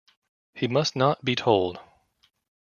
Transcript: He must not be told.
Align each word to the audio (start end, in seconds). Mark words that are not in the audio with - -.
He 0.55 0.67
must 0.67 0.95
not 0.95 1.23
be 1.23 1.35
told. 1.35 1.79